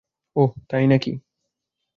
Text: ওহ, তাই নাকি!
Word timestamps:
ওহ, 0.35 0.51
তাই 0.69 0.85
নাকি! 0.87 1.11